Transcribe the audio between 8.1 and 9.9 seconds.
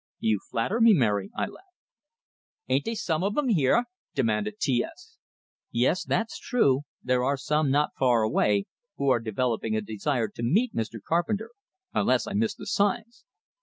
away, who are developing a